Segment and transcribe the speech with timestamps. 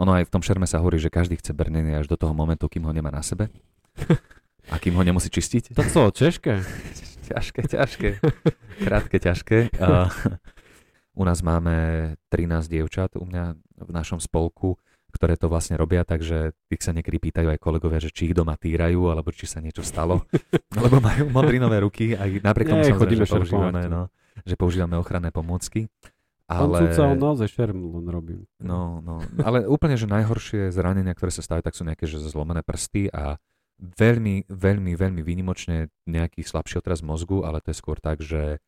[0.00, 2.64] Ono aj v tom šerme sa hovorí, že každý chce brnenie až do toho momentu,
[2.64, 3.52] kým ho nemá na sebe.
[4.72, 5.74] A kým ho nemusí čistiť.
[5.74, 6.52] To co, ťažké?
[7.28, 8.08] ťažké, ťažké.
[8.86, 9.74] Krátke, ťažké.
[9.82, 10.08] A
[11.20, 14.78] u nás máme 13 dievčat u mňa v našom spolku,
[15.12, 18.56] ktoré to vlastne robia, takže tých sa niekedy pýtajú aj kolegovia, že či ich doma
[18.56, 20.24] týrajú, alebo či sa niečo stalo.
[20.72, 24.02] Lebo majú modrinové ruky, aj napriek tomu Nie, samozrejme, že používame, no,
[24.46, 25.92] že používame ochranné pomôcky.
[26.52, 26.76] Ale...
[26.76, 28.40] Pán sudca, on naozaj šerm len robím.
[28.60, 32.60] No, no, ale úplne, že najhoršie zranenia, ktoré sa stávajú, tak sú nejaké, že zlomené
[32.60, 33.40] prsty a
[33.80, 38.62] veľmi, veľmi, veľmi výnimočne nejaký slabší otraz mozgu, ale to je skôr tak, že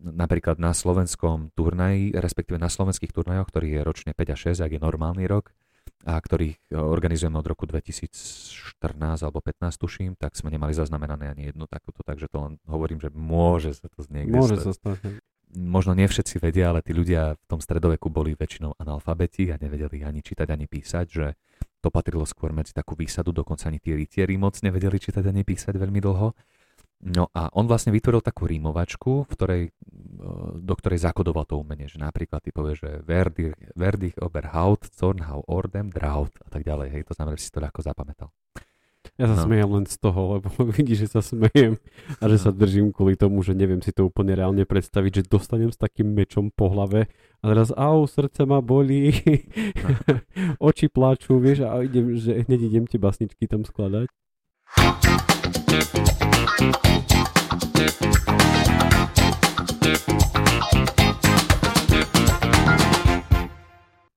[0.00, 4.72] napríklad na slovenskom turnaji, respektíve na slovenských turnajoch, ktorých je ročne 5 a 6, ak
[4.76, 5.52] je normálny rok,
[6.06, 11.66] a ktorých organizujeme od roku 2014 alebo 15 tuším, tak sme nemali zaznamenané ani jednu
[11.70, 14.98] takúto, takže to len hovorím, že môže sa to niekde Môže stať sa stať.
[15.56, 20.04] Možno nie všetci vedia, ale tí ľudia v tom stredoveku boli väčšinou analfabeti a nevedeli
[20.04, 21.34] ani čítať, ani písať, že
[21.80, 25.80] to patrilo skôr medzi takú výsadu, dokonca ani tí rytieri moc nevedeli čítať ani písať
[25.80, 26.36] veľmi dlho.
[26.96, 29.70] No a on vlastne vytvoril takú rímovačku, v ktorej, e,
[30.64, 35.92] do ktorej zakodoval to umenie, že napríklad ty povieš, že Verdi, Verdi Oberhaut, Zornhau Ordem,
[35.92, 38.32] Draut a tak ďalej, hej, to znamená, že si to ľahko zapamätal.
[39.14, 39.42] Ja sa No.
[39.46, 41.78] smejem len z toho, lebo vidíš, že sa smejem
[42.18, 42.58] a že sa No.
[42.58, 46.50] držím kvôli tomu, že neviem si to úplne reálne predstaviť, že dostanem s takým mečom
[46.50, 47.06] po hlave
[47.38, 49.14] a teraz au, srdce ma bolí,
[50.58, 54.10] oči pláču, vieš, a idem, že hneď idem tie basničky tam skladať.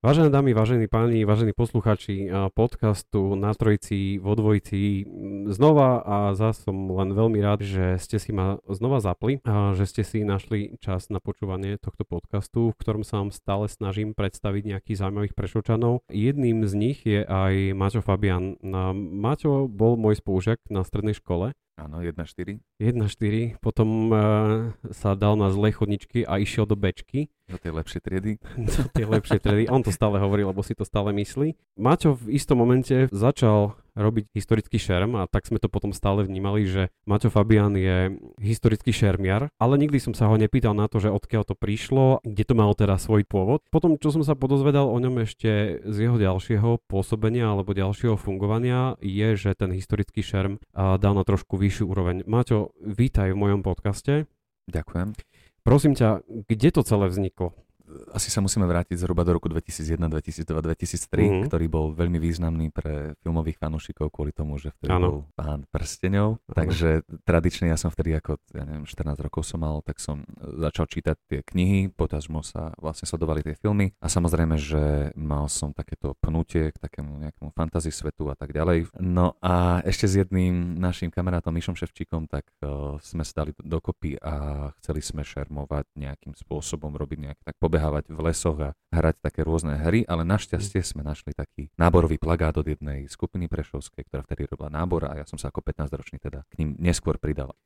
[0.00, 5.04] Vážené dámy, vážení páni, vážení posluchači a podcastu na Trojici vo Dvojici
[5.52, 9.84] znova a zás som len veľmi rád, že ste si ma znova zapli a že
[9.84, 14.72] ste si našli čas na počúvanie tohto podcastu, v ktorom sa vám stále snažím predstaviť
[14.72, 16.08] nejakých zaujímavých prešovčanov.
[16.08, 18.56] Jedným z nich je aj Maťo Fabian.
[18.96, 24.18] Maťo bol môj spolužiak na strednej škole Áno, 1-4, 1-4, potom uh,
[24.92, 28.32] sa dal na zlé chodničky a išiel do bečky do tej lepšej triedy.
[28.56, 29.66] do tie lepšie tredy.
[29.74, 31.58] On to stále hovorí, lebo si to stále myslí.
[31.74, 36.62] Maťo v istom momente začal robiť historický šerm a tak sme to potom stále vnímali,
[36.64, 41.10] že Maťo Fabian je historický šermiar, ale nikdy som sa ho nepýtal na to, že
[41.10, 43.66] odkiaľ to prišlo, kde to malo teda svoj pôvod.
[43.68, 48.94] Potom, čo som sa podozvedal o ňom ešte z jeho ďalšieho pôsobenia alebo ďalšieho fungovania,
[49.02, 52.16] je, že ten historický šerm dal na trošku vyššiu úroveň.
[52.24, 54.30] Maťo, vítaj v mojom podcaste.
[54.70, 55.29] Ďakujem.
[55.62, 57.52] Prosím ťa, kde to celé vzniklo?
[58.10, 61.42] Asi sa musíme vrátiť zhruba do roku 2001, 2002, 2003, Mhm.
[61.46, 65.06] ktorý bol veľmi významný pre filmových fanúšikov kvôli tomu, že vtedy Áno.
[65.06, 66.38] bol pán prstenov.
[66.50, 70.86] Takže tradične ja som vtedy ako, ja neviem, 14 rokov som mal, tak som začal
[70.86, 76.14] čítať tie knihy, potažmo sa vlastne sledovali tie filmy a samozrejme, že mal som takéto
[76.20, 78.90] pnutie k takému nejakému fantasy svetu a tak ďalej.
[78.98, 84.18] No a ešte s jedným našim kamarátom Mišom Ševčíkom, tak uh, sme sa dali dokopy
[84.20, 84.34] a
[84.82, 89.80] chceli sme šermovať nejakým spôsobom, robiť nejak tak pobehávať v lesoch a hrať také rôzne
[89.80, 94.68] hry, ale našťastie sme našli taký náborový plagát od jednej skupiny prešovskej, ktorá vtedy robila
[94.68, 97.56] nábor a ja som sa ako 15 ročný teda k ním neskôr pridal.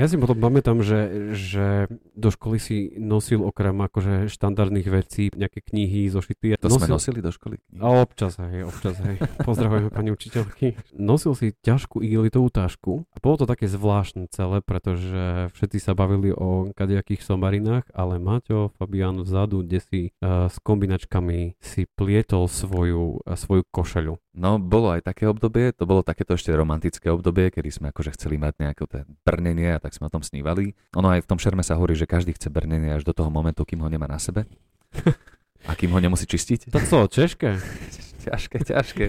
[0.00, 1.84] Ja si potom pamätám, že, že
[2.16, 6.56] do školy si nosil okrem akože štandardných vecí nejaké knihy, zošity.
[6.56, 7.60] To sme nosili do školy.
[7.60, 7.84] knihy.
[7.84, 9.20] A občas, hej, občas, hej.
[9.44, 10.80] Pozdravujeme pani učiteľky.
[10.96, 16.32] Nosil si ťažkú igelitovú tašku a bolo to také zvláštne celé, pretože všetci sa bavili
[16.32, 23.20] o kadejakých somarinách, ale Maťo Fabián vzadu, kde si uh, s kombinačkami si plietol svoju,
[23.20, 24.16] uh, svoju košeľu.
[24.30, 28.38] No, bolo aj také obdobie, to bolo takéto ešte romantické obdobie, kedy sme akože chceli
[28.38, 28.82] mať nejaké
[29.26, 30.74] brnenie a tak sme o tom snívali.
[30.94, 33.66] Ono aj v tom šerme sa hovorí, že každý chce brnenie až do toho momentu,
[33.66, 34.46] kým ho nemá na sebe.
[35.68, 36.72] A kým ho nemusí čistiť.
[36.72, 37.60] To co, češké?
[38.24, 39.06] ťažké, ťažké.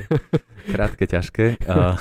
[0.71, 1.45] Krátke, ťažké.
[1.71, 1.95] A,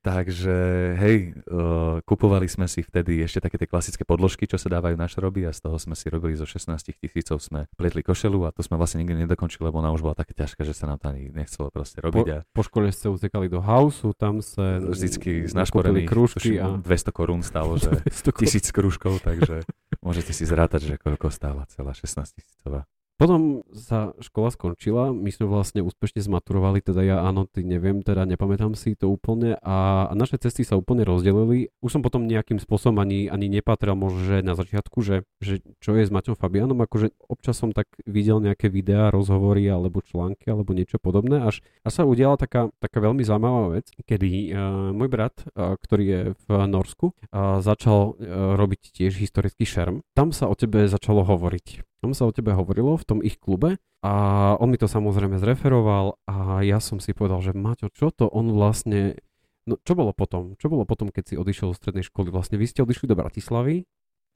[0.00, 0.56] takže,
[0.96, 1.16] hej,
[1.46, 5.44] uh, kupovali sme si vtedy ešte také tie klasické podložky, čo sa dávajú na šroby
[5.46, 8.80] a z toho sme si robili zo 16 tisícov sme pletli košelu a to sme
[8.80, 11.68] vlastne nikdy nedokončili, lebo ona už bola také ťažká, že sa nám to ani nechcelo
[11.68, 12.26] proste robiť.
[12.32, 17.12] A Po škole ste utekali do hausu, tam sa vždycky z našporených krúžky a 200
[17.12, 18.40] korún stalo, že 200 korún.
[18.40, 19.62] tisíc krúžkov, takže
[20.00, 22.88] Môžete si zrátať, že koľko stála celá 16 tisícová.
[23.20, 28.24] Potom sa škola skončila, my sme vlastne úspešne zmaturovali, teda ja áno, ty neviem, teda
[28.24, 31.68] nepamätám si to úplne a, naše cesty sa úplne rozdelili.
[31.84, 36.00] Už som potom nejakým spôsobom ani, ani nepatrel možno, že na začiatku, že, že čo
[36.00, 40.72] je s Maťom Fabianom, akože občas som tak videl nejaké videá, rozhovory alebo články alebo
[40.72, 45.36] niečo podobné, až, až sa udiala taká, taká veľmi zaujímavá vec, kedy uh, môj brat,
[45.52, 50.00] uh, ktorý je v Norsku, uh, začal uh, robiť tiež historický šerm.
[50.16, 51.89] Tam sa o tebe začalo hovoriť.
[52.00, 54.12] Tam sa o tebe hovorilo v tom ich klube a
[54.56, 58.48] on mi to samozrejme zreferoval a ja som si povedal, že Maťo, čo to on
[58.56, 59.20] vlastne,
[59.68, 60.56] no čo bolo potom?
[60.56, 62.32] Čo bolo potom, keď si odišiel z strednej školy?
[62.32, 63.84] Vlastne vy ste odišli do Bratislavy?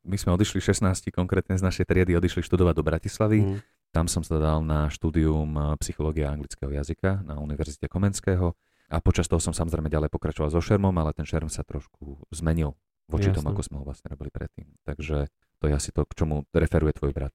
[0.04, 3.38] My sme odišli 16, konkrétne z našej triedy odišli študovať do Bratislavy.
[3.40, 3.58] Mm.
[3.88, 8.52] Tam som sa dal na štúdium eh, psychológia anglického jazyka na Univerzite Komenského
[8.92, 12.76] a počas toho som samozrejme ďalej pokračoval so šermom, ale ten šerm sa trošku zmenil
[13.08, 13.40] voči Jasne.
[13.40, 14.68] tomu, ako sme ho vlastne robili predtým.
[14.84, 17.32] Takže to je asi to, k čomu referuje tvoj brat.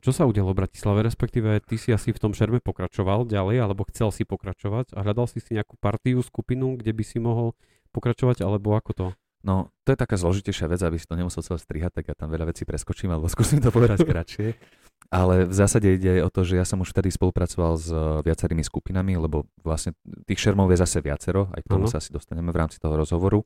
[0.00, 3.84] Čo sa udialo v Bratislave, respektíve ty si asi v tom šerme pokračoval ďalej, alebo
[3.92, 7.52] chcel si pokračovať a hľadal si si nejakú partiu, skupinu, kde by si mohol
[7.92, 9.06] pokračovať, alebo ako to?
[9.44, 12.32] No, to je taká zložitejšia vec, aby si to nemusel celé strihať, tak ja tam
[12.32, 14.56] veľa vecí preskočím, alebo skúsim to povedať kratšie.
[15.12, 17.92] Ale v zásade ide o to, že ja som už vtedy spolupracoval s
[18.24, 19.92] viacerými skupinami, lebo vlastne
[20.24, 21.92] tých šermov je zase viacero, aj k tomu ano.
[21.92, 23.44] sa asi dostaneme v rámci toho rozhovoru.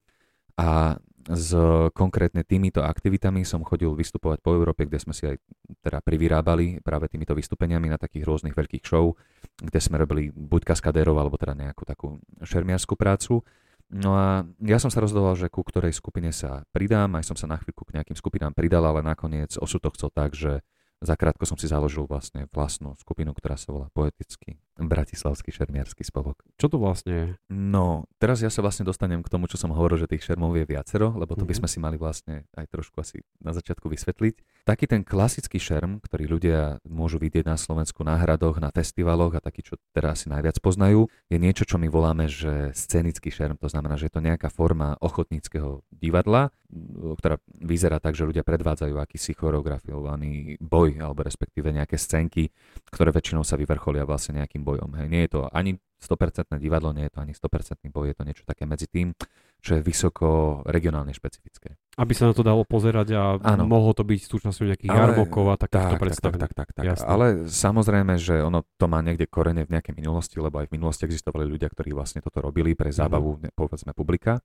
[0.54, 0.94] A
[1.28, 1.52] s
[1.92, 5.36] konkrétne týmito aktivitami som chodil vystupovať po Európe, kde sme si aj
[5.84, 9.12] teda privyrábali práve týmito vystúpeniami na takých rôznych veľkých show,
[9.60, 13.44] kde sme robili buď kaskadérov, alebo teda nejakú takú šermiarskú prácu.
[13.92, 17.48] No a ja som sa rozhodoval, že ku ktorej skupine sa pridám, aj som sa
[17.48, 20.64] na chvíľku k nejakým skupinám pridal, ale nakoniec osud to chcel tak, že
[20.98, 26.46] Zakrátko som si založil vlastne vlastnú skupinu, ktorá sa volá Poetický Bratislavský šermiarský spolok.
[26.54, 27.26] Čo to vlastne je?
[27.50, 30.64] No, teraz ja sa vlastne dostanem k tomu, čo som hovoril, že tých šermov je
[30.70, 31.60] viacero, lebo to by mhm.
[31.64, 34.62] sme si mali vlastne aj trošku asi na začiatku vysvetliť.
[34.62, 39.40] Taký ten klasický šerm, ktorý ľudia môžu vidieť na Slovensku na hradoch, na festivaloch a
[39.40, 43.56] taký, čo teraz si najviac poznajú, je niečo, čo my voláme, že scenický šerm.
[43.64, 46.52] To znamená, že je to nejaká forma ochotníckého divadla,
[46.92, 52.52] ktorá vyzerá tak, že ľudia predvádzajú akýsi choreografovaný boj, alebo respektíve nejaké scénky,
[52.92, 54.90] ktoré väčšinou sa vyvrcholia vlastne nejakým bojom.
[55.00, 55.06] Hej.
[55.08, 58.44] Nie je to ani 100% divadlo, nie je to ani 100% boj, je to niečo
[58.46, 59.16] také medzi tým,
[59.58, 61.74] čo je vysoko regionálne špecifické.
[61.98, 63.66] Aby sa na to dalo pozerať a ano.
[63.66, 66.84] mohlo to byť súčasťou nejakých Ale, jarmokov a takýchto tak, tak, tak, tak, tak.
[67.02, 71.10] Ale samozrejme, že ono to má niekde korene v nejakej minulosti, lebo aj v minulosti
[71.10, 73.58] existovali ľudia, ktorí vlastne toto robili pre zábavu, mm-hmm.
[73.58, 74.38] povedzme, publika.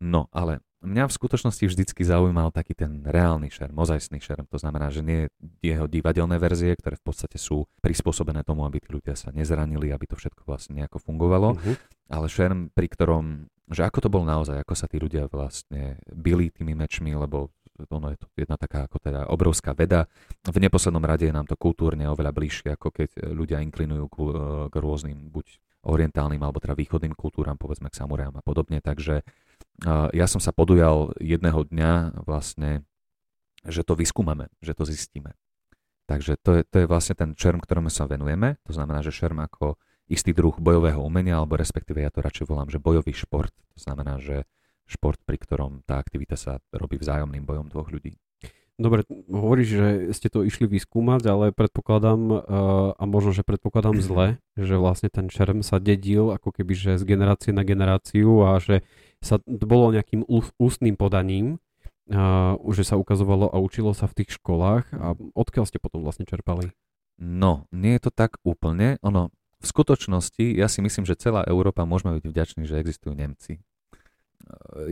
[0.00, 4.44] No, ale mňa v skutočnosti vždycky zaujímal taký ten reálny šerm, mozajstný šerm.
[4.52, 5.26] To znamená, že nie
[5.64, 10.04] jeho divadelné verzie, ktoré v podstate sú prispôsobené tomu, aby tí ľudia sa nezranili, aby
[10.04, 11.74] to všetko vlastne nejako fungovalo, uh-huh.
[12.12, 16.52] ale šerm, pri ktorom, že ako to bolo naozaj, ako sa tí ľudia vlastne byli
[16.52, 17.50] tými mečmi, lebo
[17.90, 20.06] ono je to jedna taká ako teda obrovská veda.
[20.46, 24.16] V neposlednom rade je nám to kultúrne oveľa bližšie, ako keď ľudia inklinujú k,
[24.70, 28.80] k rôznym buď orientálnym alebo teda východným kultúram, povedzme k samurajom a podobne.
[28.80, 29.26] Takže
[30.14, 32.86] ja som sa podujal jedného dňa vlastne,
[33.66, 35.34] že to vyskúmame, že to zistíme.
[36.04, 38.60] Takže to je, to je vlastne ten šerm, ktorému sa venujeme.
[38.68, 42.68] To znamená, že šerm ako istý druh bojového umenia, alebo respektíve ja to radšej volám,
[42.68, 43.52] že bojový šport.
[43.72, 44.44] To znamená, že
[44.84, 48.20] šport, pri ktorom tá aktivita sa robí vzájomným bojom dvoch ľudí.
[48.74, 49.88] Dobre, hovoríš, že
[50.18, 52.42] ste to išli vyskúmať, ale predpokladám, uh,
[52.98, 57.06] a možno, že predpokladám zle, že vlastne ten šerm sa dedil ako keby že z
[57.06, 58.82] generácie na generáciu a že
[59.24, 60.28] sa bolo nejakým
[60.60, 61.56] ústnym podaním,
[62.12, 66.28] uh, že sa ukazovalo a učilo sa v tých školách a odkiaľ ste potom vlastne
[66.28, 66.76] čerpali?
[67.16, 69.00] No, nie je to tak úplne.
[69.00, 69.32] Ono,
[69.64, 73.64] v skutočnosti, ja si myslím, že celá Európa môžeme byť vďační, že existujú Nemci.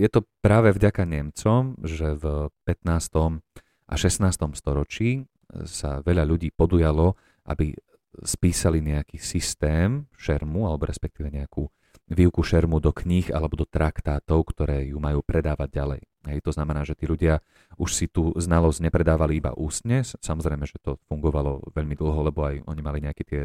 [0.00, 3.44] Je to práve vďaka Nemcom, že v 15
[3.84, 4.32] a 16.
[4.56, 5.28] storočí
[5.68, 7.12] sa veľa ľudí podujalo,
[7.44, 7.76] aby
[8.24, 11.68] spísali nejaký systém šermu, alebo respektíve nejakú
[12.10, 16.02] výuku šermu do kníh alebo do traktátov, ktoré ju majú predávať ďalej.
[16.22, 17.42] Hej, to znamená, že tí ľudia
[17.74, 22.62] už si tú znalosť nepredávali iba ústne, samozrejme, že to fungovalo veľmi dlho, lebo aj
[22.62, 23.40] oni mali nejaké tie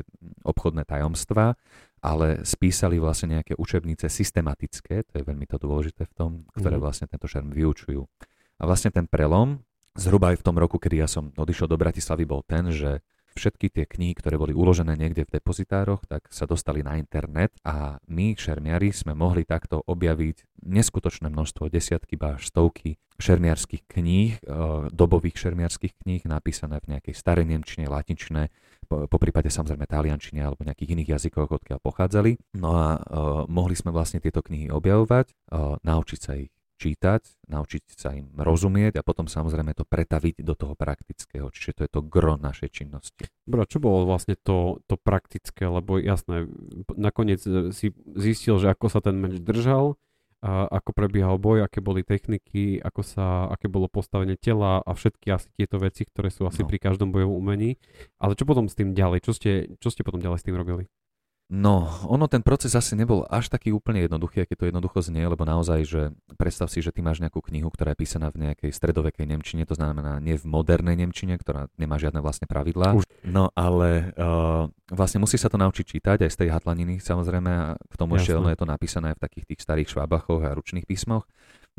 [0.45, 1.57] obchodné tajomstvá,
[2.05, 6.83] ale spísali vlastne nejaké učebnice systematické, to je veľmi to dôležité v tom, ktoré mhm.
[6.85, 8.05] vlastne tento šerm vyučujú.
[8.57, 9.61] A vlastne ten prelom
[9.97, 13.01] zhruba aj v tom roku, kedy ja som odišiel do Bratislavy, bol ten, že
[13.37, 18.01] všetky tie knihy, ktoré boli uložené niekde v depozitároch, tak sa dostali na internet a
[18.09, 24.49] my, šermiari, sme mohli takto objaviť neskutočné množstvo, desiatky, až stovky šermiarských kníh, e,
[24.93, 28.49] dobových šermiarských kníh, napísané v nejakej starej nemčine, latinčine,
[28.87, 32.39] po prípade samozrejme taliančine alebo nejakých iných jazykoch, odkiaľ pochádzali.
[32.55, 32.99] No a uh,
[33.51, 39.01] mohli sme vlastne tieto knihy objavovať, uh, naučiť sa ich čítať, naučiť sa im rozumieť
[39.01, 43.25] a potom samozrejme to pretaviť do toho praktického, čiže to je to gro našej činnosti.
[43.49, 46.45] Bro, čo bolo vlastne to, to praktické, lebo jasné,
[46.93, 49.97] nakoniec e, si zistil, že ako sa ten meč držal,
[50.37, 55.33] a ako prebiehal boj, aké boli techniky, ako sa, aké bolo postavenie tela a všetky
[55.33, 56.69] asi tieto veci, ktoré sú asi no.
[56.69, 57.81] pri každom bojovom umení.
[58.21, 59.25] Ale čo potom s tým ďalej?
[59.25, 60.85] Čo ste, čo ste potom ďalej s tým robili?
[61.47, 65.47] No, ono ten proces asi nebol až taký úplne jednoduchý, aké to jednoducho znie, lebo
[65.47, 66.01] naozaj, že
[66.35, 69.71] predstav si, že ty máš nejakú knihu, ktorá je písaná v nejakej stredovekej Nemčine, to
[69.79, 72.99] znamená nie v modernej Nemčine, ktorá nemá žiadne vlastne pravidlá.
[72.99, 73.07] Už.
[73.23, 77.67] No ale uh, vlastne musí sa to naučiť čítať aj z tej hatlaniny, samozrejme, a
[77.79, 81.23] k tomu ešte ono je to napísané v takých tých starých švábachoch a ručných písmoch.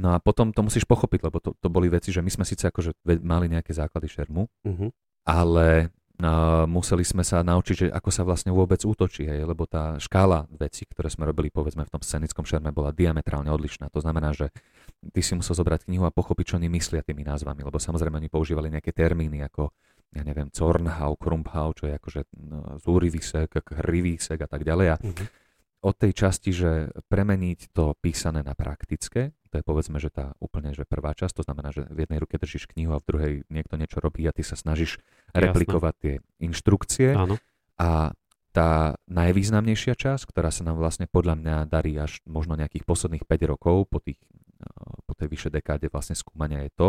[0.01, 2.65] No a potom to musíš pochopiť, lebo to, to boli veci, že my sme síce
[2.65, 4.89] akože mali nejaké základy šermu, uh-huh.
[5.29, 5.93] ale
[6.67, 10.83] Museli sme sa naučiť, že ako sa vlastne vôbec útočí, hej, lebo tá škála vecí,
[10.83, 13.87] ktoré sme robili povedzme v tom scenickom šerme bola diametrálne odlišná.
[13.95, 14.51] To znamená, že
[15.15, 18.31] ty si musel zobrať knihu a pochopiť, čo oni myslia tými názvami, lebo samozrejme oni
[18.35, 19.71] používali nejaké termíny ako
[20.09, 24.87] ja neviem, Zornhau, Krumphau, čo je akože no, zúrivisek, hrivísek a tak ďalej.
[24.89, 25.29] A uh-huh
[25.79, 30.76] od tej časti, že premeniť to písané na praktické, to je povedzme, že tá úplne
[30.76, 33.75] že prvá časť, to znamená, že v jednej ruke držíš knihu a v druhej niekto
[33.81, 35.00] niečo robí a ty sa snažíš
[35.33, 37.17] replikovať tie inštrukcie.
[37.17, 37.40] Áno.
[37.81, 38.12] A
[38.52, 43.52] tá najvýznamnejšia časť, ktorá sa nám vlastne podľa mňa darí až možno nejakých posledných 5
[43.55, 44.19] rokov po, tých,
[45.05, 46.88] po tej vyššej dekáde vlastne skúmania je to,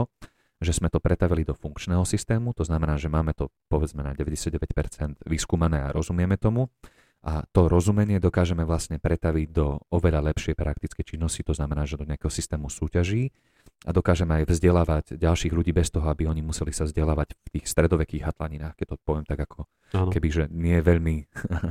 [0.59, 4.59] že sme to pretavili do funkčného systému, to znamená, že máme to povedzme na 99%
[5.23, 6.67] vyskúmané a rozumieme tomu
[7.19, 12.07] a to rozumenie dokážeme vlastne pretaviť do oveľa lepšej praktickej činnosti, to znamená, že do
[12.07, 13.35] nejakého systému súťaží
[13.87, 17.65] a dokážeme aj vzdelávať ďalších ľudí bez toho, aby oni museli sa vzdelávať v tých
[17.67, 20.11] stredovekých hatlaninách, keď to poviem tak ako Áno.
[20.11, 21.15] keby, že nie je veľmi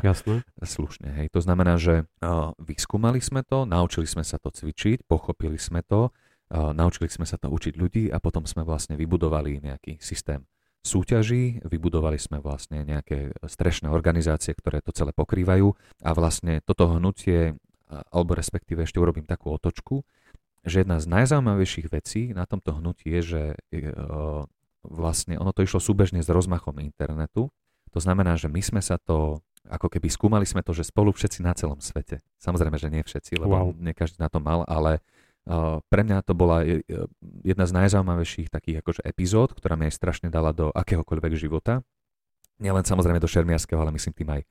[0.05, 0.45] Jasné.
[0.76, 1.09] slušne.
[1.17, 1.33] Hej.
[1.33, 6.09] To znamená, že uh, vyskúmali sme to, naučili sme sa to cvičiť, pochopili sme to,
[6.09, 10.45] uh, naučili sme sa to učiť ľudí a potom sme vlastne vybudovali nejaký systém
[10.88, 17.61] súťaží, vybudovali sme vlastne nejaké strešné organizácie, ktoré to celé pokrývajú a vlastne toto hnutie,
[17.88, 20.09] alebo respektíve ešte urobím takú otočku,
[20.64, 23.42] že jedna z najzaujímavejších vecí na tomto hnutí je, že
[23.73, 23.92] e,
[24.85, 27.49] vlastne ono to išlo súbežne s rozmachom internetu.
[27.97, 31.40] To znamená, že my sme sa to, ako keby skúmali sme to, že spolu všetci
[31.40, 32.21] na celom svete.
[32.37, 33.68] Samozrejme, že nie všetci, lebo wow.
[33.73, 35.00] nie každý na to mal, ale
[35.88, 36.61] pre mňa to bola
[37.40, 41.81] jedna z najzaujímavejších takých akože epizód, ktorá mi aj strašne dala do akéhokoľvek života.
[42.61, 44.43] Nielen samozrejme do šermiarského, ale myslím tým aj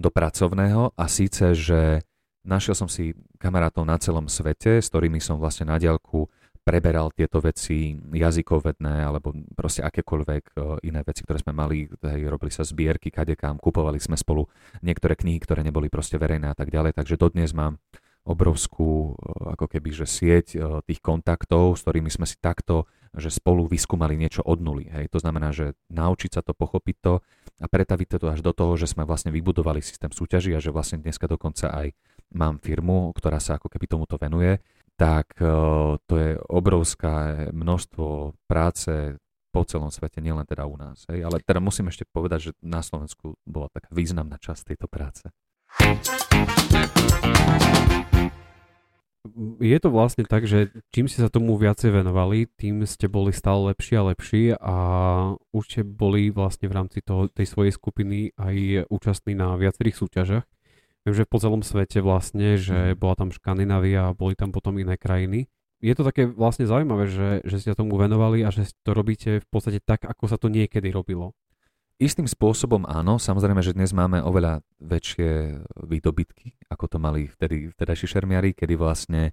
[0.00, 0.96] do pracovného.
[0.96, 2.00] A síce, že
[2.46, 6.30] našiel som si kamarátov na celom svete, s ktorými som vlastne na diálku
[6.66, 12.66] preberal tieto veci jazykovedné alebo proste akékoľvek iné veci, ktoré sme mali, hej, robili sa
[12.66, 14.50] zbierky kadekám, kupovali sme spolu
[14.82, 17.78] niektoré knihy, ktoré neboli proste verejné a tak ďalej, takže dodnes mám
[18.26, 23.32] obrovskú eh, ako keby, že sieť eh, tých kontaktov, s ktorými sme si takto, že
[23.32, 24.90] spolu vyskúmali niečo od nuly.
[24.92, 25.08] Hej.
[25.14, 27.14] To znamená, že naučiť sa to, pochopiť to
[27.62, 31.00] a pretaviť to až do toho, že sme vlastne vybudovali systém súťaží a že vlastne
[31.00, 31.96] dneska dokonca aj
[32.34, 34.60] mám firmu, ktorá sa ako keby tomuto venuje,
[34.98, 35.48] tak eh,
[35.96, 39.16] to je obrovské množstvo práce
[39.54, 41.08] po celom svete, nielen teda u nás.
[41.08, 41.24] Hej.
[41.24, 45.32] Ale teda musím ešte povedať, že na Slovensku bola taká významná časť tejto práce
[49.60, 53.72] je to vlastne tak, že čím ste sa tomu viacej venovali, tým ste boli stále
[53.74, 54.76] lepší a lepší a
[55.52, 60.44] už ste boli vlastne v rámci toho, tej svojej skupiny aj účastní na viacerých súťažach.
[61.06, 62.98] Viem, že po celom svete vlastne, že mhm.
[62.98, 65.46] bola tam Škandinávia a boli tam potom iné krajiny.
[65.84, 69.48] Je to také vlastne zaujímavé, že, že ste tomu venovali a že to robíte v
[69.52, 71.36] podstate tak, ako sa to niekedy robilo.
[71.96, 78.04] Istým spôsobom áno, samozrejme, že dnes máme oveľa väčšie výdobytky, ako to mali vtedy vtedajší
[78.04, 79.32] šermiari, kedy vlastne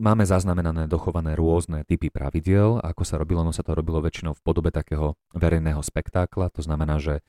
[0.00, 2.80] máme zaznamenané, dochované rôzne typy pravidiel.
[2.80, 6.48] Ako sa robilo, no sa to robilo väčšinou v podobe takého verejného spektákla.
[6.56, 7.20] To znamená, že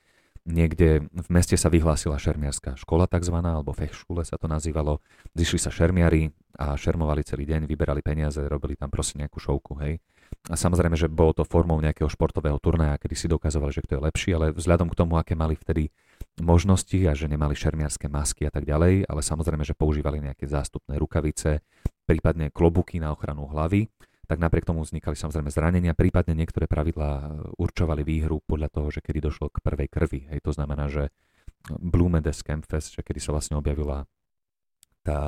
[0.48, 5.04] niekde v meste sa vyhlásila šermiarská škola takzvaná, alebo fechšule sa to nazývalo.
[5.36, 10.00] Zišli sa šermiari a šermovali celý deň, vyberali peniaze, robili tam proste nejakú šovku, hej.
[10.50, 14.06] A samozrejme, že bolo to formou nejakého športového turnaja, kedy si dokazovali, že kto je
[14.10, 15.94] lepší, ale vzhľadom k tomu, aké mali vtedy
[16.42, 20.98] možnosti a že nemali šermiarské masky a tak ďalej, ale samozrejme, že používali nejaké zástupné
[20.98, 21.62] rukavice,
[22.10, 23.88] prípadne klobuky na ochranu hlavy,
[24.26, 29.20] tak napriek tomu vznikali samozrejme zranenia, prípadne niektoré pravidlá určovali výhru podľa toho, že kedy
[29.28, 30.20] došlo k prvej krvi.
[30.32, 31.12] Hej, to znamená, že
[31.68, 34.08] Blume des Campfest, že kedy sa vlastne objavila
[35.02, 35.20] tá,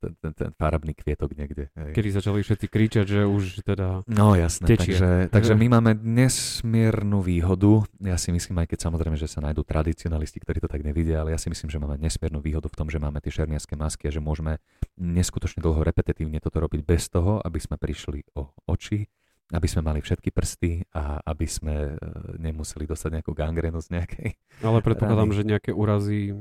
[0.00, 1.68] ten, ten, ten farabný kvietok niekde.
[1.76, 1.92] Hej.
[1.92, 4.96] Kedy začali všetci kričať, že už teda No jasné, tečie.
[4.96, 9.60] takže, takže my máme nesmiernu výhodu, ja si myslím, aj keď samozrejme, že sa nájdú
[9.60, 12.88] tradicionalisti, ktorí to tak nevidia, ale ja si myslím, že máme nesmiernu výhodu v tom,
[12.88, 14.56] že máme tie šermiarské masky a že môžeme
[14.96, 19.04] neskutočne dlho repetitívne toto robiť bez toho, aby sme prišli o oči,
[19.52, 21.94] aby sme mali všetky prsty a aby sme e,
[22.40, 24.28] nemuseli dostať nejakú gangrenu z nejakej.
[24.64, 25.36] Ale predpokladám, Rany.
[25.36, 26.32] že nejaké úrazy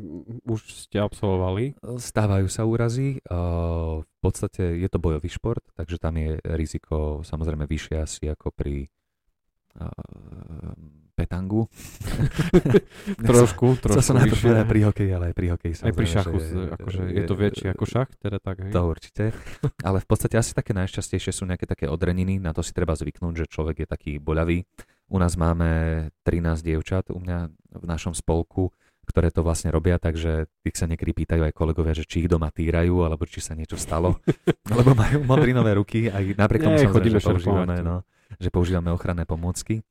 [0.47, 1.75] už ste absolvovali.
[1.83, 3.37] Stávajú sa úrazy, e,
[3.99, 8.87] v podstate je to bojový šport, takže tam je riziko samozrejme vyššie asi ako pri
[8.87, 9.87] e,
[11.13, 11.69] petangu.
[13.29, 16.37] Trošku, trošku som na to povedať pri hokeji, ale aj pri hokeji Aj pri šachu,
[16.41, 18.71] že je, akože je to väčšie ako šach, teda tak, hej?
[18.73, 19.23] To určite.
[19.85, 23.45] Ale v podstate asi také najšťastejšie sú nejaké také odreniny, na to si treba zvyknúť,
[23.45, 24.65] že človek je taký boľavý.
[25.13, 27.39] U nás máme 13 dievčat u mňa
[27.77, 32.07] v našom spolku, ktoré to vlastne robia, takže tých sa niekedy pýtajú aj kolegovia, že
[32.07, 34.17] či ich doma týrajú, alebo či sa niečo stalo,
[34.79, 37.95] lebo majú modrinové ruky, aj napriek tomu Nie, samozrejme, že používame, no,
[38.39, 39.83] že používame ochranné pomôcky.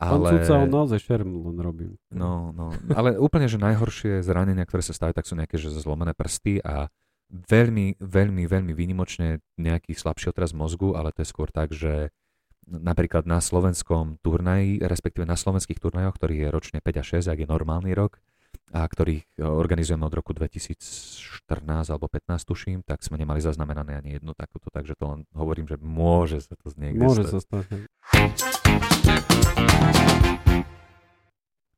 [0.00, 0.40] Pán Ale...
[0.40, 1.92] sudca, on naozaj šerm len robím.
[2.08, 6.16] No, no, ale úplne, že najhoršie zranenia, ktoré sa stávajú, tak sú nejaké, že zlomené
[6.16, 6.88] prsty a
[7.28, 12.08] veľmi, veľmi, veľmi výnimočne nejaký slabší otraz mozgu, ale to je skôr tak, že
[12.64, 17.38] napríklad na slovenskom turnaji, respektíve na slovenských turnajoch, ktorých je ročne 5 a 6, ak
[17.44, 18.16] je normálny rok,
[18.70, 21.50] a ktorých e, organizujeme od roku 2014
[21.90, 25.76] alebo 15 tuším, tak sme nemali zaznamenané ani jednu takúto, takže to len hovorím, že
[25.82, 27.34] môže sa to niekde Môže stať.
[27.34, 27.66] sa stať.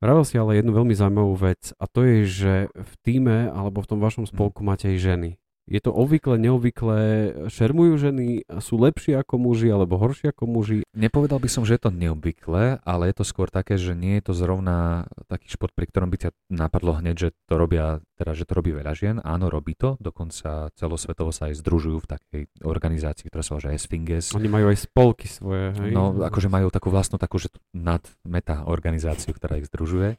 [0.02, 3.90] Vravel si ale jednu veľmi zaujímavú vec a to je, že v týme alebo v
[3.90, 5.30] tom vašom spolku máte aj ženy.
[5.70, 6.98] Je to obvykle, neobvykle,
[7.46, 10.82] šermujú ženy, sú lepšie ako muži alebo horšie ako muži.
[10.90, 14.26] Nepovedal by som, že je to neobvyklé, ale je to skôr také, že nie je
[14.26, 18.42] to zrovna taký šport, pri ktorom by ťa napadlo hneď, že to robia, teda, že
[18.42, 19.16] to robí veľa žien.
[19.22, 24.34] Áno, robí to, dokonca celosvetovo sa aj združujú v takej organizácii, ktorá sa volá Esfinges.
[24.34, 25.78] Oni majú aj spolky svoje.
[25.78, 25.94] Hej?
[25.94, 30.18] No, akože majú takú vlastnú takú, že nad meta organizáciu, ktorá ich združuje.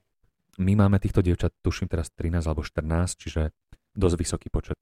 [0.56, 3.52] My máme týchto dievčat, tuším teraz 13 alebo 14, čiže
[3.92, 4.78] dosť vysoký počet.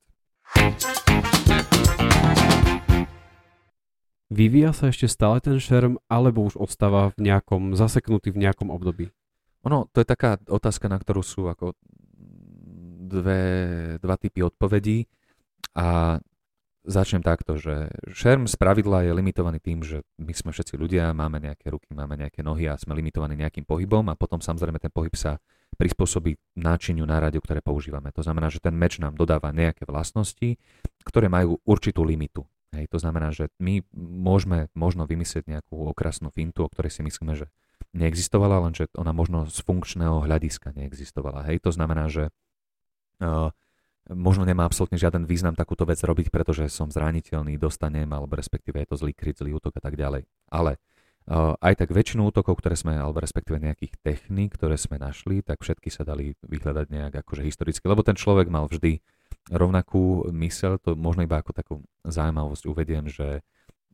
[4.32, 9.12] Vyvíja sa ešte stále ten šerm, alebo už ostáva v nejakom, zaseknutý v nejakom období?
[9.68, 11.77] Ono, to je taká otázka, na ktorú sú ako
[13.12, 13.44] dve,
[14.00, 15.05] dva typy odpovedí
[15.75, 16.18] a
[16.81, 21.37] začnem takto, že šerm z pravidla je limitovaný tým, že my sme všetci ľudia, máme
[21.37, 25.13] nejaké ruky, máme nejaké nohy a sme limitovaní nejakým pohybom a potom samozrejme ten pohyb
[25.13, 25.37] sa
[25.77, 28.11] prispôsobí náčiniu na rádiu, ktoré používame.
[28.13, 30.59] To znamená, že ten meč nám dodáva nejaké vlastnosti,
[31.05, 32.44] ktoré majú určitú limitu.
[32.72, 37.35] Hej, to znamená, že my môžeme možno vymyslieť nejakú okrasnú fintu, o ktorej si myslíme,
[37.35, 37.51] že
[37.91, 41.44] neexistovala, lenže ona možno z funkčného hľadiska neexistovala.
[41.51, 42.31] Hej, to znamená, že
[43.20, 43.51] uh,
[44.09, 48.87] možno nemá absolútne žiaden význam takúto vec robiť, pretože som zraniteľný, dostanem, alebo respektíve je
[48.90, 50.25] to zlý kryt, zlý útok a tak ďalej.
[50.50, 50.81] Ale
[51.29, 55.61] uh, aj tak väčšinu útokov, ktoré sme, alebo respektíve nejakých techník, ktoré sme našli, tak
[55.61, 59.00] všetky sa dali vyhľadať nejak akože historicky, lebo ten človek mal vždy
[59.53, 63.46] rovnakú mysel, to možno iba ako takú zaujímavosť uvediem, že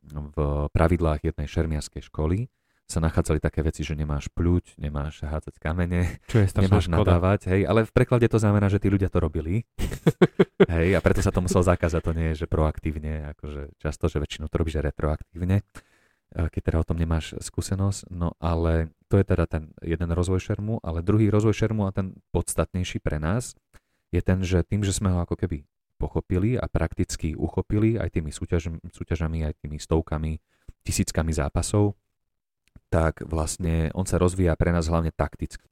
[0.08, 0.36] v
[0.72, 2.48] pravidlách jednej šermiarskej školy
[2.88, 7.04] sa nachádzali také veci, že nemáš pľuť, nemáš hádzať kamene, Čo je nemáš škoda.
[7.04, 9.68] nadávať, hej, ale v preklade to znamená, že tí ľudia to robili.
[10.72, 14.24] hej, a preto sa to musel zakázať, to nie je, že proaktívne, akože často, že
[14.24, 19.24] väčšinou to robíš retroaktívne, eh, keď teda o tom nemáš skúsenosť, no ale to je
[19.28, 23.52] teda ten jeden rozvoj šermu, ale druhý rozvoj šermu a ten podstatnejší pre nás
[24.08, 25.68] je ten, že tým, že sme ho ako keby
[26.00, 30.40] pochopili a prakticky uchopili aj tými súťaž, súťažami, aj tými stovkami,
[30.86, 31.98] tisíckami zápasov,
[32.88, 35.68] tak vlastne on sa rozvíja pre nás hlavne takticky.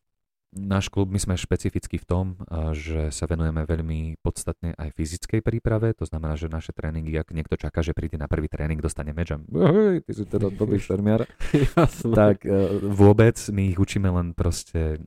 [0.56, 5.44] Náš klub, my sme špecificky v tom, a, že sa venujeme veľmi podstatne aj fyzickej
[5.44, 9.12] príprave, to znamená, že naše tréningy, ak niekto čaká, že príde na prvý tréning, dostane
[9.12, 9.42] meč a
[10.00, 11.28] ty si teda dobrý šermiar,
[12.16, 14.98] tak e, vôbec my ich učíme len proste e,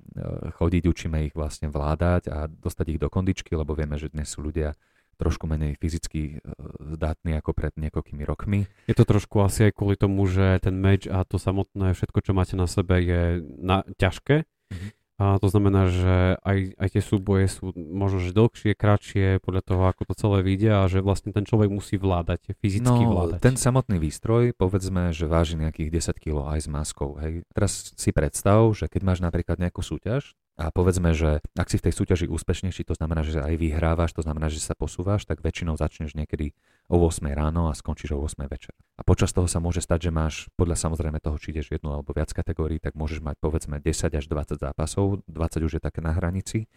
[0.53, 4.45] chodiť, učíme ich vlastne vládať a dostať ich do kondičky, lebo vieme, že dnes sú
[4.45, 4.77] ľudia
[5.19, 6.55] trošku menej fyzicky e,
[6.95, 8.71] zdatní ako pred niekoľkými rokmi.
[8.87, 12.31] Je to trošku asi aj kvôli tomu, že ten meč a to samotné všetko, čo
[12.31, 14.47] máte na sebe, je na, ťažké.
[14.71, 14.89] Mhm.
[15.19, 19.83] A to znamená, že aj, aj tie súboje sú možno, že dlhšie, kratšie, podľa toho,
[19.91, 23.43] ako to celé vyjde a že vlastne ten človek musí vládať, fyzicky No, vládať.
[23.43, 27.19] ten samotný výstroj, povedzme, že váži nejakých 10 kg aj s maskou.
[27.19, 27.43] Hej.
[27.51, 31.87] Teraz si predstav, že keď máš napríklad nejakú súťaž a povedzme, že ak si v
[31.87, 35.79] tej súťaži úspešnejší, to znamená, že aj vyhrávaš, to znamená, že sa posúvaš, tak väčšinou
[35.79, 36.51] začneš niekedy
[36.91, 38.75] o 8 ráno a skončíš o 8 večer.
[38.99, 42.11] A počas toho sa môže stať, že máš podľa samozrejme toho, či ideš jednu alebo
[42.11, 46.11] viac kategórií, tak môžeš mať povedzme 10 až 20 zápasov, 20 už je také na
[46.11, 46.67] hranici.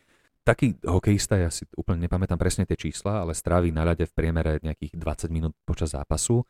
[0.42, 4.58] taký hokejista, ja si úplne nepamätám presne tie čísla, ale strávi na ľade v priemere
[4.62, 6.42] nejakých 20 minút počas zápasu.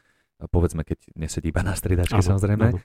[0.43, 2.67] Povedzme, keď nesedí iba na striedačke samozrejme.
[2.75, 2.81] Áno.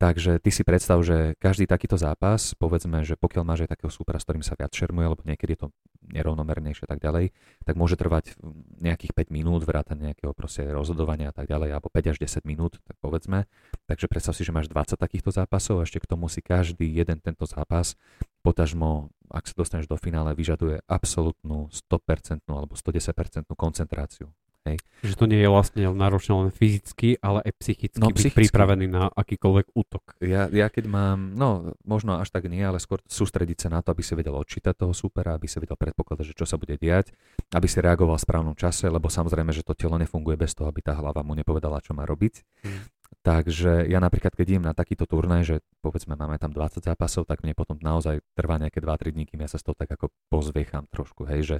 [0.00, 4.16] Takže ty si predstav, že každý takýto zápas, povedzme, že pokiaľ máš aj takého súpera,
[4.16, 5.68] s ktorým sa viac šermuje, alebo niekedy je to
[6.08, 7.36] nerovnomernejšie a tak ďalej,
[7.68, 8.32] tak môže trvať
[8.80, 12.80] nejakých 5 minút, vrátane nejakého proste rozhodovania a tak ďalej, alebo 5 až 10 minút,
[12.80, 13.44] tak povedzme.
[13.84, 17.20] Takže predstav si, že máš 20 takýchto zápasov a ešte k tomu si každý jeden
[17.20, 17.92] tento zápas,
[18.40, 24.32] potažmo, ak sa dostaneš do finále, vyžaduje absolútnu 100% alebo 110% koncentráciu.
[24.68, 24.76] Hej.
[25.00, 28.38] Že to nie je vlastne náročné len fyzicky, ale aj psychicky no, byť psychicky.
[28.44, 30.20] pripravený na akýkoľvek útok.
[30.20, 33.96] Ja, ja keď mám, no možno až tak nie, ale skôr sústrediť sa na to,
[33.96, 37.16] aby si vedel odčítať toho supera, aby si vedel predpokladať, že čo sa bude diať,
[37.56, 40.84] aby si reagoval v správnom čase, lebo samozrejme, že to telo nefunguje bez toho, aby
[40.84, 42.44] tá hlava mu nepovedala, čo má robiť.
[42.60, 42.84] Hmm.
[43.20, 47.44] Takže ja napríklad, keď idem na takýto turnaj, že povedzme máme tam 20 zápasov, tak
[47.44, 50.88] mne potom naozaj trvá nejaké 2-3 dní, kým ja sa z toho tak ako pozviecham
[50.88, 51.56] trošku, hej, že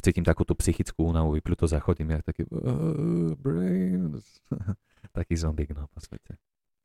[0.00, 4.40] cítim takú tú psychickú únavu, vypľuto zachodím, ja taký uh, brains,
[5.18, 6.40] taký zombík no, po svete.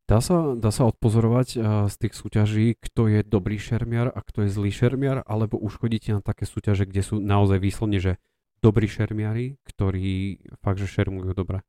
[0.08, 4.44] Dá sa, dá sa odpozorovať uh, z tých súťaží, kto je dobrý šermiar a kto
[4.44, 8.20] je zlý šermiar, alebo už chodíte na také súťaže, kde sú naozaj výslovne, že
[8.60, 11.64] dobrí šermiari, ktorí fakt, že šermujú dobre?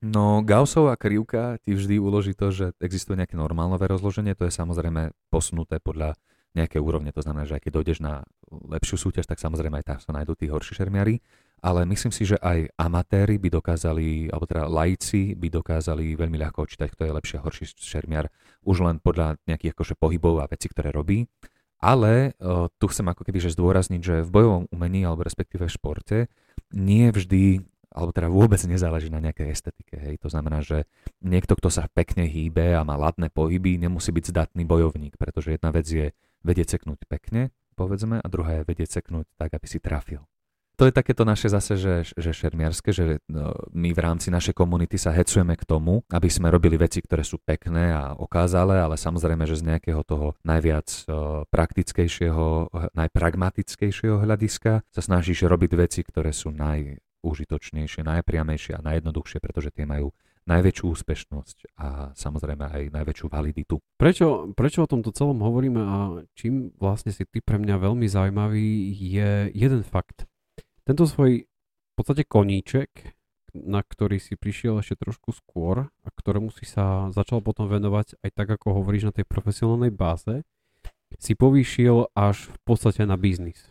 [0.00, 5.12] No, Gaussová krivka ti vždy uloží to, že existuje nejaké normálové rozloženie, to je samozrejme
[5.28, 6.16] posunuté podľa
[6.56, 9.98] nejaké úrovne, to znamená, že aj keď dojdeš na lepšiu súťaž, tak samozrejme aj tam
[10.02, 11.22] sa nájdú tí horší šermiari,
[11.62, 16.64] ale myslím si, že aj amatéri by dokázali, alebo teda laici by dokázali veľmi ľahko
[16.64, 18.32] očítať, kto je lepší a horší šermiar,
[18.66, 21.28] už len podľa nejakých akože pohybov a vecí, ktoré robí.
[21.80, 25.72] Ale uh, tu chcem ako keby že zdôrazniť, že v bojovom umení alebo respektíve v
[25.72, 26.18] športe
[26.76, 29.98] nie vždy alebo teda vôbec nezáleží na nejakej estetike.
[29.98, 30.22] Hej.
[30.22, 30.86] To znamená, že
[31.20, 35.74] niekto, kto sa pekne hýbe a má ladné pohyby, nemusí byť zdatný bojovník, pretože jedna
[35.74, 36.14] vec je
[36.46, 40.22] vedieť ceknúť pekne, povedzme, a druhá je vedieť ceknúť tak, aby si trafil.
[40.80, 44.96] To je takéto naše zase, že, že šermiarske, že no, my v rámci našej komunity
[44.96, 49.44] sa hecujeme k tomu, aby sme robili veci, ktoré sú pekné a okázale, ale samozrejme,
[49.44, 50.88] že z nejakého toho najviac
[51.52, 59.68] praktickejšieho, najpragmatickejšieho hľadiska sa snažíš robiť veci, ktoré sú naj, najúžitočnejšie, najpriamejšie a najjednoduchšie, pretože
[59.70, 60.16] tie majú
[60.48, 63.76] najväčšiu úspešnosť a samozrejme aj najväčšiu validitu.
[64.00, 65.96] Prečo, prečo o tomto celom hovoríme a
[66.32, 70.24] čím vlastne si ty pre mňa veľmi zaujímavý je jeden fakt.
[70.88, 73.14] Tento svoj v podstate koníček,
[73.52, 78.30] na ktorý si prišiel ešte trošku skôr a ktorému si sa začal potom venovať aj
[78.32, 80.42] tak, ako hovoríš na tej profesionálnej báze,
[81.20, 83.69] si povýšil až v podstate na biznis.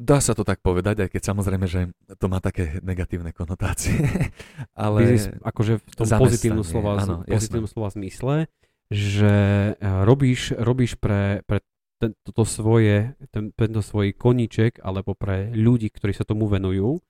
[0.00, 4.00] Dá sa to tak povedať, aj keď samozrejme, že to má také negatívne konotácie.
[4.72, 8.48] Ale Biznis, akože v tom pozitívnom slova, áno, pozitívnom slova zmysle,
[8.88, 9.34] že
[9.76, 11.60] eh, robíš, robíš pre, pre
[12.00, 17.04] ten, toto svoje, ten, tento svoj koníček, alebo pre ľudí, ktorí sa tomu venujú,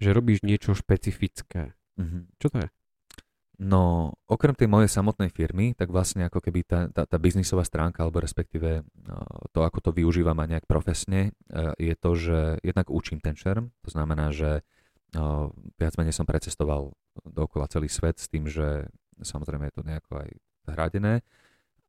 [0.00, 1.76] že robíš niečo špecifické.
[2.00, 2.22] Mm-hmm.
[2.40, 2.68] Čo to je?
[3.62, 8.02] No, okrem tej mojej samotnej firmy, tak vlastne ako keby tá, tá, tá biznisová stránka,
[8.02, 9.22] alebo respektíve no,
[9.54, 13.70] to, ako to využívam aj nejak profesne, e, je to, že jednak učím ten šerm,
[13.86, 14.66] to znamená, že
[15.76, 16.96] viac menej som precestoval
[17.28, 18.88] dookola celý svet s tým, že
[19.20, 20.28] samozrejme je to nejako aj
[20.72, 21.20] hradené.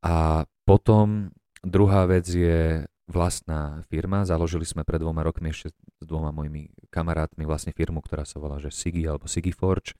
[0.04, 1.32] A potom
[1.64, 4.28] druhá vec je vlastná firma.
[4.28, 8.60] Založili sme pred dvoma rokmi ešte s dvoma mojimi kamarátmi vlastne firmu, ktorá sa volá
[8.60, 9.96] že Sigi alebo Sigi Forge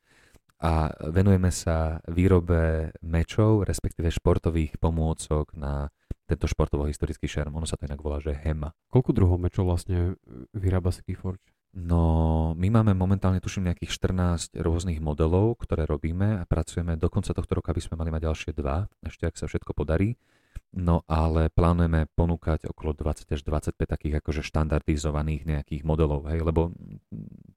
[0.64, 5.92] a venujeme sa výrobe mečov, respektíve športových pomôcok na
[6.24, 7.52] tento športovo-historický šerm.
[7.60, 8.72] Ono sa to inak volá, že HEMA.
[8.88, 10.16] Koľko druhov mečov vlastne
[10.56, 11.44] vyrába Skiforge?
[11.74, 17.34] No, my máme momentálne, tuším, nejakých 14 rôznych modelov, ktoré robíme a pracujeme do konca
[17.34, 20.16] tohto roka, aby sme mali mať ďalšie dva, ešte ak sa všetko podarí.
[20.72, 26.70] No ale plánujeme ponúkať okolo 20 až 25 takých akože štandardizovaných nejakých modelov, hej, lebo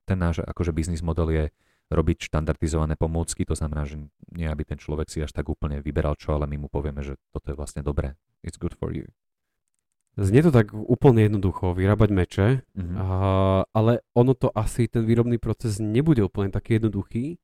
[0.10, 1.46] ten náš akože biznis model je
[1.88, 4.00] robiť štandardizované pomôcky, to znamená, že
[4.36, 7.16] nie aby ten človek si až tak úplne vyberal čo, ale my mu povieme, že
[7.32, 8.20] toto je vlastne dobré.
[8.44, 9.08] It's good for you.
[10.18, 12.96] Znie to tak úplne jednoducho, vyrábať meče, mm-hmm.
[12.98, 13.06] a,
[13.70, 17.38] ale ono to asi, ten výrobný proces nebude úplne taký jednoduchý.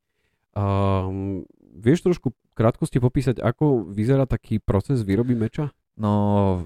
[0.57, 1.45] Um,
[1.77, 5.69] vieš trošku krátkosti popísať, ako vyzerá taký proces výroby meča?
[5.93, 6.65] No,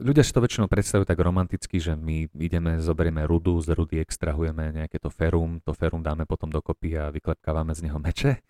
[0.00, 4.72] ľudia si to väčšinou predstavujú tak romanticky, že my ideme, zoberieme rudu, z rudy extrahujeme
[4.72, 8.40] nejaké to ferum, to ferum dáme potom dokopy a vyklepkávame z neho meče.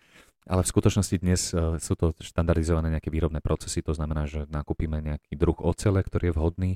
[0.47, 5.03] Ale v skutočnosti dnes uh, sú to štandardizované nejaké výrobné procesy, to znamená, že nakúpime
[5.03, 6.71] nejaký druh ocele, ktorý je vhodný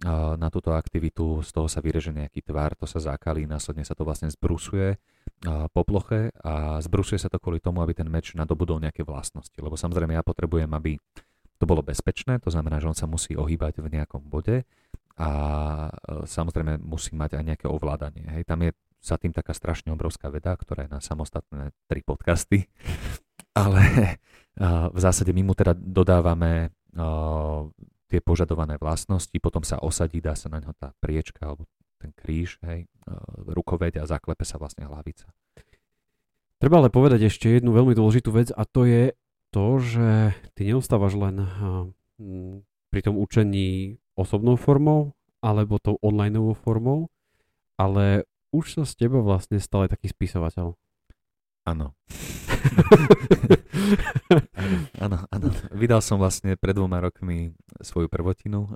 [0.00, 4.08] na túto aktivitu, z toho sa vyreže nejaký tvar, to sa zakalí, následne sa to
[4.08, 4.96] vlastne zbrusuje
[5.44, 9.52] po ploche a zbrusuje sa to kvôli tomu, aby ten meč nadobudol nejaké vlastnosti.
[9.60, 10.96] Lebo samozrejme ja potrebujem, aby
[11.60, 14.64] to bolo bezpečné, to znamená, že on sa musí ohýbať v nejakom bode
[15.20, 15.28] a
[15.92, 18.24] e, samozrejme musí mať aj nejaké ovládanie.
[18.32, 18.48] Hej.
[18.48, 18.72] Tam je
[19.04, 22.64] za tým taká strašne obrovská veda, ktorá je na samostatné tri podcasty,
[23.60, 26.72] ale e, v zásade my mu teda dodávame
[28.10, 31.70] tie požadované vlastnosti, potom sa osadí, dá sa na ňo tá priečka alebo
[32.02, 32.90] ten kríž, hej,
[33.46, 35.30] rukoveď a zaklepe sa vlastne hlavica.
[36.58, 39.14] Treba ale povedať ešte jednu veľmi dôležitú vec a to je
[39.50, 41.46] to, že ty neostávaš len
[42.90, 47.08] pri tom učení osobnou formou alebo tou online formou,
[47.80, 50.74] ale už sa z teba vlastne stal aj taký spisovateľ.
[51.64, 51.94] Áno.
[55.04, 55.48] áno, áno.
[55.72, 58.74] Vydal som vlastne pred dvoma rokmi svoju prvotinu,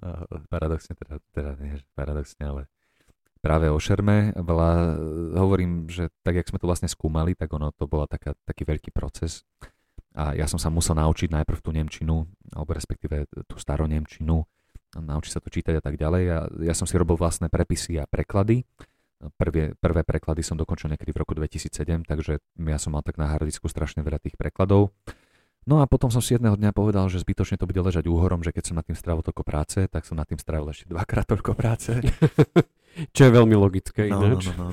[0.49, 2.63] paradoxne, teda, teda nie, paradoxne, ale
[3.45, 4.33] práve o šerme.
[4.41, 4.97] Bola,
[5.37, 8.89] hovorím, že tak, jak sme to vlastne skúmali, tak ono to bola taká, taký veľký
[8.95, 9.45] proces.
[10.15, 14.47] A ja som sa musel naučiť najprv tú Nemčinu, alebo respektíve tú staronemčinu,
[14.95, 16.25] naučiť sa to čítať a tak ďalej.
[16.31, 18.63] A ja som si robil vlastné prepisy a preklady.
[19.41, 23.27] Prvé, prvé preklady som dokončil niekedy v roku 2007, takže ja som mal tak na
[23.27, 24.93] hardisku strašne veľa tých prekladov.
[25.65, 28.53] No a potom som si jedného dňa povedal, že zbytočne to bude ležať úhorom, že
[28.53, 31.57] keď som nad tým strávil toľko práce, tak som nad tým strávil ešte dvakrát toľko
[31.57, 31.91] práce.
[33.17, 34.69] Čo je veľmi logické no, no, no, no.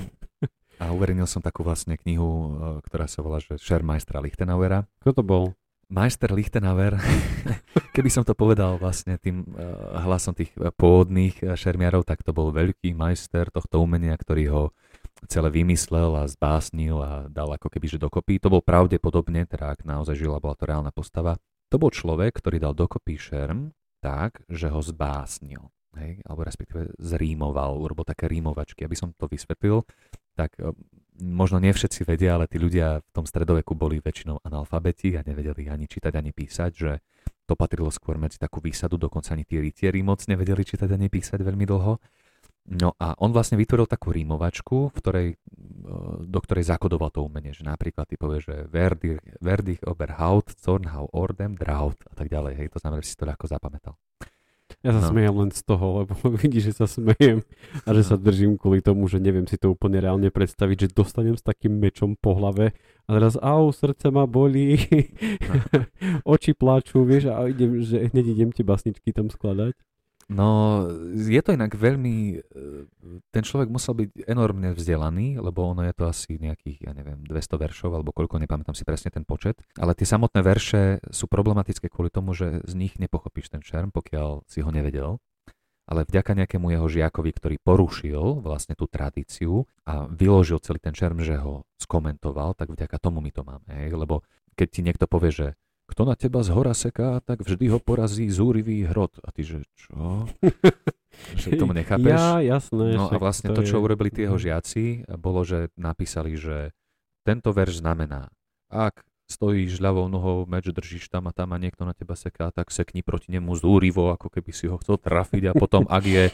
[0.82, 2.50] A uverejnil som takú vlastne knihu, e,
[2.90, 4.90] ktorá sa volá, že Schermeistra Lichtenauera.
[4.98, 5.44] Kto to bol?
[5.92, 6.96] Majster Lichtenauer,
[7.94, 12.48] keby som to povedal vlastne tým uh, hlasom tých uh, pôvodných šermiarov, tak to bol
[12.48, 14.62] veľký majster tohto umenia, ktorý ho
[15.28, 18.40] celé vymyslel a zbásnil a dal ako keby že dokopy.
[18.40, 21.36] To bol pravdepodobne, teda ak naozaj žila, bola to reálna postava.
[21.68, 25.68] To bol človek, ktorý dal dokopy šerm tak, že ho zbásnil.
[25.92, 28.88] Hej, alebo respektíve zrímoval, urobil také rímovačky.
[28.88, 29.84] Aby som to vysvetlil,
[30.32, 30.56] tak
[31.20, 35.68] možno nie všetci vedia, ale tí ľudia v tom stredoveku boli väčšinou analfabeti a nevedeli
[35.68, 37.04] ani čítať, ani písať, že
[37.44, 41.44] to patrilo skôr medzi takú výsadu, dokonca ani tí rytieri moc nevedeli čítať ani písať
[41.44, 42.00] veľmi dlho.
[42.62, 45.36] No a on vlastne vytvoril takú rímovačku, v ktorej, e,
[46.22, 51.58] do ktorej zakodoval to umenie, že napríklad ty povie, že Verdich, Verdich Oberhaut, Zornhau Ordem,
[51.58, 53.98] Draut a tak ďalej, hej, to znamená, že si to ľahko zapamätal.
[54.82, 55.08] Ja sa no.
[55.14, 57.46] smejem len z toho, lebo vidíš, že sa smejem
[57.86, 61.38] a že sa držím kvôli tomu, že neviem si to úplne reálne predstaviť, že dostanem
[61.38, 62.74] s takým mečom po hlave
[63.06, 64.78] a teraz au, srdce ma bolí,
[65.38, 65.54] no.
[66.34, 69.78] oči pláču, vieš, a idem, že hneď idem tie basničky tam skladať.
[70.30, 72.16] No, je to inak veľmi...
[72.38, 72.66] E,
[73.34, 77.58] ten človek musel byť enormne vzdelaný, lebo ono je to asi nejakých, ja neviem, 200
[77.58, 79.58] veršov, alebo koľko, nepamätám si presne ten počet.
[79.74, 84.46] Ale tie samotné verše sú problematické kvôli tomu, že z nich nepochopíš ten šerm, pokiaľ
[84.46, 85.18] si ho nevedel.
[85.82, 91.18] Ale vďaka nejakému jeho žiakovi, ktorý porušil vlastne tú tradíciu a vyložil celý ten šerm,
[91.20, 93.66] že ho skomentoval, tak vďaka tomu my to máme.
[93.66, 93.98] Hej?
[93.98, 94.22] Lebo
[94.54, 95.46] keď ti niekto povie, že
[95.90, 99.20] kto na teba z hora seká, tak vždy ho porazí zúrivý hrot.
[99.20, 100.24] A ty, že čo?
[101.40, 102.16] že tomu nechápeš?
[102.16, 102.96] Ja, jasné.
[102.96, 103.82] No a vlastne to, to čo je...
[103.84, 104.44] urobili tie jeho mhm.
[104.48, 104.84] žiaci,
[105.20, 106.72] bolo, že napísali, že
[107.22, 108.32] tento verš znamená,
[108.72, 112.68] ak stojíš ľavou nohou, meč držíš tam a tam a niekto na teba seká, tak
[112.68, 116.24] sekni proti nemu zúrivo, ako keby si ho chcel trafiť a potom, ak je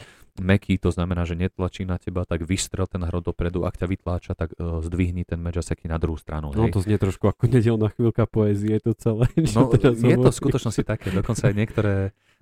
[0.43, 4.31] meký, to znamená, že netlačí na teba, tak vystrel ten hrod dopredu, ak ťa vytláča,
[4.35, 6.51] tak uh, zdvihni ten meč a sekni na druhú stranu.
[6.51, 9.27] No to znie trošku ako nedelná chvíľka poézie to celé.
[9.55, 11.93] No, je to v skutočnosti také, dokonca aj niektoré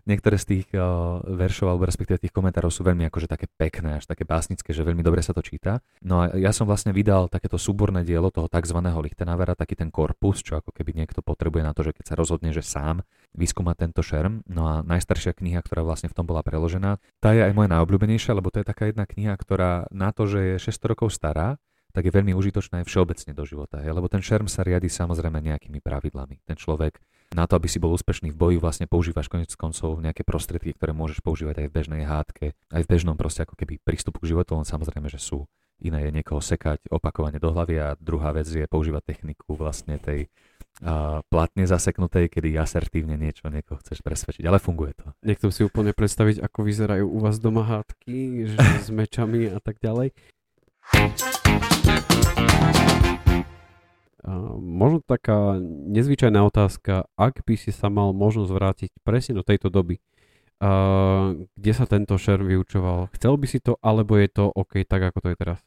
[0.07, 4.07] niektoré z tých uh, veršov, alebo respektíve tých komentárov sú veľmi akože také pekné, až
[4.07, 5.83] také básnické, že veľmi dobre sa to číta.
[6.01, 8.79] No a ja som vlastne vydal takéto súborné dielo toho tzv.
[8.79, 12.55] Lichtenavera, taký ten korpus, čo ako keby niekto potrebuje na to, že keď sa rozhodne,
[12.55, 13.03] že sám
[13.37, 14.41] vyskúma tento šerm.
[14.47, 18.33] No a najstaršia kniha, ktorá vlastne v tom bola preložená, tá je aj moja najobľúbenejšia,
[18.33, 21.59] lebo to je taká jedna kniha, ktorá na to, že je 600 rokov stará,
[21.97, 23.81] tak je veľmi užitočná aj všeobecne do života.
[23.81, 23.89] Je?
[23.89, 26.45] Lebo ten šerm sa riadi samozrejme nejakými pravidlami.
[26.45, 27.01] Ten človek
[27.33, 30.93] na to, aby si bol úspešný v boji, vlastne používaš konec koncov nejaké prostriedky, ktoré
[30.93, 34.53] môžeš používať aj v bežnej hádke, aj v bežnom proste ako keby prístupu k životu,
[34.53, 35.49] len samozrejme, že sú
[35.81, 40.29] iné je niekoho sekať opakovane do hlavy a druhá vec je používať techniku vlastne tej
[40.77, 45.09] a platne zaseknutej, kedy asertívne niečo niekoho chceš presvedčiť, ale funguje to.
[45.25, 49.81] Nechcem si úplne predstaviť, ako vyzerajú u vás doma hádky, že s mečami a tak
[49.81, 50.13] ďalej.
[54.77, 55.57] Možno taká
[55.89, 59.97] nezvyčajná otázka, ak by si sa mal možnosť vrátiť presne do tejto doby,
[61.57, 65.19] kde sa tento šer vyučoval, chcel by si to, alebo je to OK tak, ako
[65.25, 65.59] to je teraz?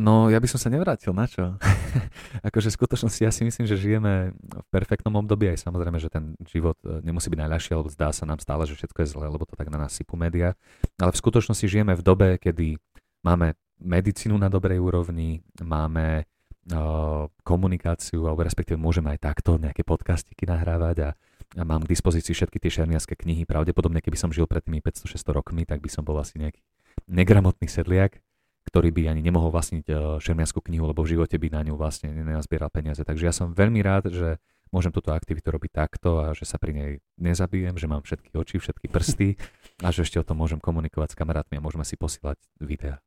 [0.00, 1.60] No, ja by som sa nevrátil, na čo?
[2.46, 6.38] akože v skutočnosti ja si myslím, že žijeme v perfektnom období, aj samozrejme, že ten
[6.46, 9.44] život e, nemusí byť najľahší, lebo zdá sa nám stále, že všetko je zlé, lebo
[9.44, 10.56] to tak na nás sypú média.
[10.96, 12.80] Ale v skutočnosti žijeme v dobe, kedy
[13.26, 16.28] máme medicínu na dobrej úrovni, máme
[17.42, 21.10] komunikáciu, alebo respektíve môžeme aj takto nejaké podcastiky nahrávať a
[21.58, 23.42] a mám k dispozícii všetky tie šermiarské knihy.
[23.42, 26.62] Pravdepodobne, keby som žil pred tými 500-600 rokmi, tak by som bol asi nejaký
[27.10, 28.22] negramotný sedliak,
[28.70, 29.90] ktorý by ani nemohol vlastniť
[30.22, 33.02] šermiarskú knihu, lebo v živote by na ňu vlastne nenazbieral peniaze.
[33.02, 34.38] Takže ja som veľmi rád, že
[34.70, 38.62] môžem túto aktivitu robiť takto a že sa pri nej nezabijem, že mám všetky oči,
[38.62, 39.34] všetky prsty
[39.82, 43.02] a že ešte o tom môžem komunikovať s kamarátmi a môžeme si posielať videá.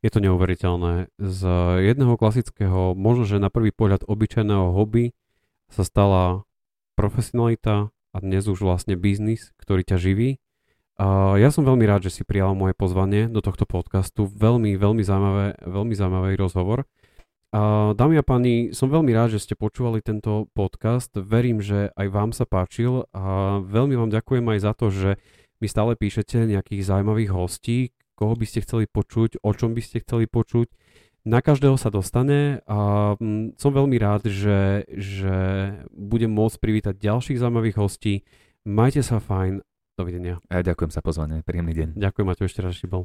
[0.00, 1.12] Je to neuveriteľné.
[1.20, 1.40] Z
[1.84, 5.12] jedného klasického, možno že na prvý pohľad obyčajného hobby
[5.68, 6.48] sa stala
[6.96, 10.40] profesionalita a dnes už vlastne biznis, ktorý ťa živí.
[10.96, 14.24] A ja som veľmi rád, že si prijal moje pozvanie do tohto podcastu.
[14.24, 16.88] Veľmi, veľmi zaujímavé, veľmi zaujímavý rozhovor.
[17.52, 21.12] A dámy a páni, som veľmi rád, že ste počúvali tento podcast.
[21.12, 25.10] Verím, že aj vám sa páčil a veľmi vám ďakujem aj za to, že
[25.60, 30.04] mi stále píšete nejakých zaujímavých hostí, koho by ste chceli počuť, o čom by ste
[30.04, 30.68] chceli počuť
[31.20, 35.36] na každého sa dostane a mm, som veľmi rád, že, že
[35.92, 38.24] budem môcť privítať ďalších zaujímavých hostí.
[38.64, 39.60] Majte sa fajn.
[40.00, 40.40] Dovidenia.
[40.48, 41.44] A ja ďakujem za pozvanie.
[41.44, 41.88] Príjemný deň.
[42.00, 43.04] Ďakujem, Maťo, ešte raz, že bol.